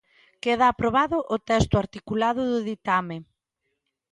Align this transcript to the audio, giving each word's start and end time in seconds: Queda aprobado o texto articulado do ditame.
Queda 0.43 0.65
aprobado 0.69 1.17
o 1.35 1.37
texto 1.49 1.75
articulado 1.83 2.41
do 2.51 2.59
ditame. 2.69 3.17